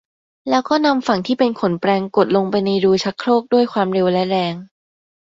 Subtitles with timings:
[0.49, 4.55] แล้วก็นำฝั่งที่เป็นขนแปรงกดลงไปในรูชักโครกด้วยความเร็วและแรง